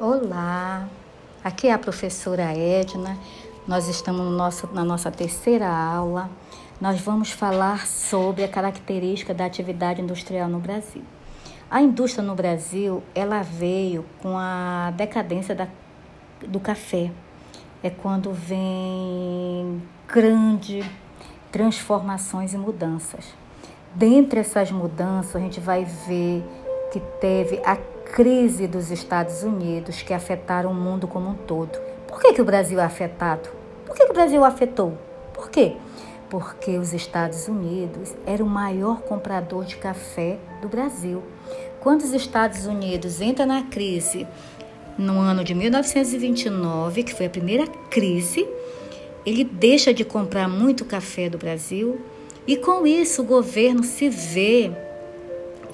Olá, 0.00 0.88
aqui 1.44 1.68
é 1.68 1.72
a 1.72 1.78
professora 1.78 2.42
Edna. 2.52 3.16
Nós 3.64 3.86
estamos 3.86 4.22
no 4.22 4.30
nosso, 4.32 4.68
na 4.72 4.82
nossa 4.82 5.08
terceira 5.08 5.68
aula. 5.68 6.28
Nós 6.80 7.00
vamos 7.00 7.30
falar 7.30 7.86
sobre 7.86 8.42
a 8.42 8.48
característica 8.48 9.32
da 9.32 9.44
atividade 9.46 10.02
industrial 10.02 10.48
no 10.48 10.58
Brasil. 10.58 11.02
A 11.70 11.80
indústria 11.80 12.24
no 12.24 12.34
Brasil, 12.34 13.04
ela 13.14 13.42
veio 13.42 14.04
com 14.20 14.36
a 14.36 14.92
decadência 14.96 15.54
da, 15.54 15.68
do 16.44 16.58
café. 16.58 17.12
É 17.80 17.88
quando 17.88 18.32
vem 18.32 19.80
grandes 20.08 20.84
transformações 21.52 22.52
e 22.52 22.58
mudanças. 22.58 23.32
Dentre 23.94 24.40
essas 24.40 24.72
mudanças, 24.72 25.36
a 25.36 25.38
gente 25.38 25.60
vai 25.60 25.84
ver 25.84 26.44
que 26.92 26.98
teve 27.20 27.62
a 27.64 27.76
crise 28.14 28.68
dos 28.68 28.92
Estados 28.92 29.42
Unidos 29.42 30.00
que 30.00 30.14
afetaram 30.14 30.70
o 30.70 30.74
mundo 30.74 31.08
como 31.08 31.30
um 31.30 31.34
todo. 31.34 31.76
Por 32.06 32.20
que, 32.20 32.32
que 32.32 32.40
o 32.40 32.44
Brasil 32.44 32.78
é 32.78 32.84
afetado? 32.84 33.48
Por 33.84 33.96
que, 33.96 34.04
que 34.04 34.10
o 34.12 34.14
Brasil 34.14 34.44
afetou? 34.44 34.96
Por 35.32 35.50
quê? 35.50 35.72
Porque 36.30 36.78
os 36.78 36.92
Estados 36.92 37.48
Unidos 37.48 38.14
era 38.24 38.44
o 38.44 38.46
maior 38.46 39.00
comprador 39.00 39.64
de 39.64 39.74
café 39.74 40.38
do 40.62 40.68
Brasil. 40.68 41.24
Quando 41.80 42.02
os 42.02 42.12
Estados 42.12 42.66
Unidos 42.66 43.20
entram 43.20 43.46
na 43.46 43.64
crise 43.64 44.28
no 44.96 45.18
ano 45.18 45.42
de 45.42 45.52
1929, 45.52 47.02
que 47.02 47.12
foi 47.12 47.26
a 47.26 47.30
primeira 47.30 47.66
crise, 47.66 48.48
ele 49.26 49.42
deixa 49.42 49.92
de 49.92 50.04
comprar 50.04 50.48
muito 50.48 50.84
café 50.84 51.28
do 51.28 51.36
Brasil 51.36 52.00
e 52.46 52.56
com 52.56 52.86
isso 52.86 53.22
o 53.22 53.24
governo 53.24 53.82
se 53.82 54.08
vê 54.08 54.70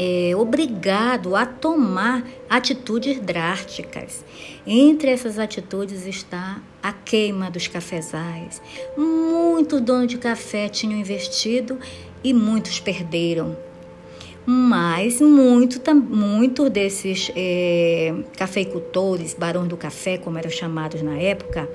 é, 0.00 0.30
obrigado 0.36 1.34
a 1.34 1.44
tomar 1.44 2.24
atitudes 2.48 3.18
drásticas. 3.18 4.24
Entre 4.64 5.10
essas 5.10 5.40
atitudes 5.40 6.06
está 6.06 6.62
a 6.80 6.92
queima 6.92 7.50
dos 7.50 7.66
cafezais. 7.66 8.62
Muitos 8.96 9.80
donos 9.80 10.06
de 10.06 10.16
café 10.16 10.68
tinham 10.68 11.00
investido 11.00 11.80
e 12.22 12.32
muitos 12.32 12.78
perderam. 12.78 13.56
Mas 14.46 15.20
muito, 15.20 15.80
muito 15.92 16.70
desses 16.70 17.32
é, 17.34 18.14
cafeicultores, 18.36 19.34
barões 19.34 19.66
do 19.66 19.76
café, 19.76 20.16
como 20.16 20.38
eram 20.38 20.48
chamados 20.48 21.02
na 21.02 21.18
época, 21.18 21.68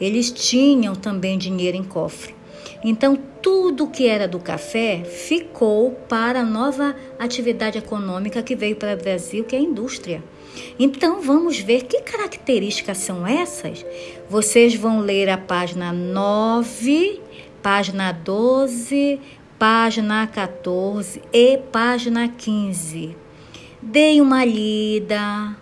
eles 0.00 0.30
tinham 0.30 0.94
também 0.94 1.36
dinheiro 1.36 1.76
em 1.76 1.82
cofre. 1.82 2.35
Então, 2.82 3.18
tudo 3.42 3.88
que 3.88 4.06
era 4.06 4.26
do 4.26 4.38
café 4.38 5.02
ficou 5.04 5.92
para 6.08 6.40
a 6.40 6.44
nova 6.44 6.94
atividade 7.18 7.78
econômica 7.78 8.42
que 8.42 8.56
veio 8.56 8.76
para 8.76 8.94
o 8.94 8.96
Brasil, 8.96 9.44
que 9.44 9.54
é 9.54 9.58
a 9.58 9.62
indústria. 9.62 10.22
Então, 10.78 11.20
vamos 11.20 11.58
ver 11.58 11.84
que 11.84 12.00
características 12.00 12.98
são 12.98 13.26
essas. 13.26 13.84
Vocês 14.28 14.74
vão 14.74 15.00
ler 15.00 15.28
a 15.28 15.38
página 15.38 15.92
9, 15.92 17.20
página 17.62 18.12
12, 18.12 19.20
página 19.58 20.26
14 20.26 21.22
e 21.32 21.58
página 21.58 22.28
15. 22.28 23.16
Deem 23.80 24.20
uma 24.20 24.44
lida, 24.44 25.56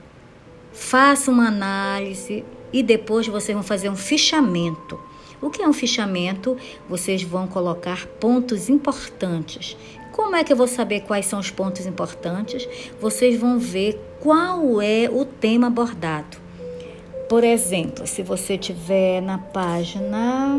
faça 0.73 1.31
uma 1.31 1.49
análise 1.49 2.45
e 2.73 2.83
depois 2.83 3.27
vocês 3.27 3.55
vão 3.55 3.63
fazer 3.63 3.89
um 3.89 3.97
fichamento. 3.97 4.99
O 5.41 5.51
que 5.51 5.63
é 5.63 5.69
um 5.69 5.73
fichamento? 5.73 6.57
Vocês 6.89 7.23
vão 7.23 7.47
colocar 7.47 8.07
pontos 8.21 8.69
importantes. 8.69 9.77
Como 10.13 10.37
é 10.37 10.45
que 10.45 10.53
eu 10.53 10.57
vou 10.57 10.69
saber 10.69 11.01
quais 11.01 11.27
são 11.27 11.41
os 11.41 11.51
pontos 11.51 11.87
importantes? 11.87 12.69
Vocês 13.01 13.39
vão 13.39 13.59
ver 13.59 14.01
qual 14.21 14.81
é 14.81 15.11
o 15.11 15.25
tema 15.25 15.67
abordado. 15.67 16.39
Por 17.29 17.43
exemplo, 17.43 18.07
se 18.07 18.23
você 18.23 18.57
tiver 18.57 19.21
na 19.21 19.39
página. 19.39 20.57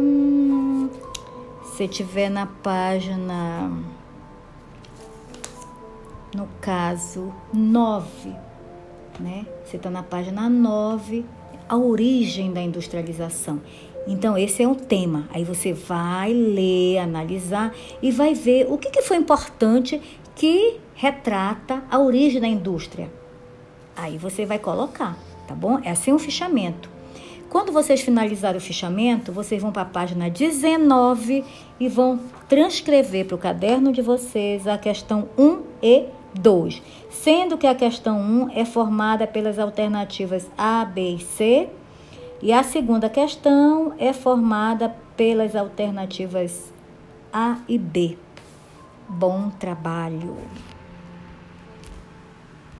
Se 1.75 1.87
tiver 1.87 2.29
na 2.29 2.45
página. 2.45 3.71
No 6.35 6.49
caso, 6.59 7.33
9, 7.53 8.35
né? 9.21 9.45
Você 9.63 9.77
está 9.77 9.89
na 9.89 10.03
página 10.03 10.49
9, 10.49 11.23
a 11.69 11.77
origem 11.77 12.51
da 12.51 12.61
industrialização. 12.61 13.61
Então, 14.07 14.37
esse 14.37 14.61
é 14.61 14.67
um 14.67 14.75
tema. 14.75 15.27
Aí 15.33 15.43
você 15.43 15.73
vai 15.73 16.31
ler, 16.31 16.99
analisar 16.99 17.73
e 18.01 18.11
vai 18.11 18.33
ver 18.33 18.67
o 18.69 18.77
que, 18.77 18.89
que 18.89 19.01
foi 19.01 19.17
importante 19.17 20.01
que 20.35 20.77
retrata 20.93 21.83
a 21.89 21.99
origem 21.99 22.39
da 22.39 22.47
indústria. 22.47 23.11
Aí 23.95 24.17
você 24.17 24.45
vai 24.45 24.59
colocar, 24.59 25.17
tá 25.47 25.55
bom? 25.55 25.79
É 25.83 25.91
assim 25.91 26.11
um 26.11 26.19
fichamento. 26.19 26.89
Quando 27.49 27.71
vocês 27.71 28.01
finalizarem 28.01 28.57
o 28.57 28.61
fichamento, 28.61 29.31
vocês 29.31 29.61
vão 29.61 29.71
para 29.71 29.83
a 29.83 29.85
página 29.85 30.29
19 30.29 31.43
e 31.79 31.87
vão 31.87 32.19
transcrever 32.49 33.25
para 33.25 33.35
o 33.35 33.39
caderno 33.39 33.93
de 33.93 34.01
vocês 34.01 34.67
a 34.67 34.77
questão 34.77 35.29
1 35.37 35.61
e 35.81 36.05
2, 36.37 36.81
sendo 37.09 37.57
que 37.57 37.65
a 37.65 37.73
questão 37.73 38.19
1 38.19 38.49
é 38.53 38.65
formada 38.65 39.25
pelas 39.25 39.57
alternativas 39.57 40.49
A, 40.57 40.83
B 40.83 41.15
e 41.15 41.19
C 41.19 41.69
e 42.41 42.51
a 42.51 42.63
segunda 42.63 43.09
questão 43.09 43.93
é 43.97 44.13
formada 44.13 44.95
pelas 45.15 45.55
alternativas 45.55 46.73
A 47.31 47.57
e 47.67 47.77
B. 47.77 48.17
Bom 49.07 49.49
trabalho! 49.49 50.37